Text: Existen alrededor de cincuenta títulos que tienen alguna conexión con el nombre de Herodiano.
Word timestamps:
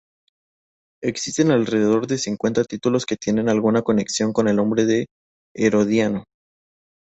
Existen 1.03 1.51
alrededor 1.51 2.07
de 2.07 2.17
cincuenta 2.17 2.63
títulos 2.63 3.05
que 3.05 3.17
tienen 3.17 3.49
alguna 3.49 3.83
conexión 3.83 4.33
con 4.33 4.47
el 4.47 4.55
nombre 4.55 4.85
de 4.87 5.05
Herodiano. 5.55 6.23